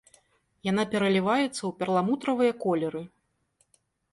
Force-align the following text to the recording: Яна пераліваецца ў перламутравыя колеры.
Яна 0.71 0.85
пераліваецца 0.93 1.51
ў 1.65 1.71
перламутравыя 1.81 2.53
колеры. 2.65 3.01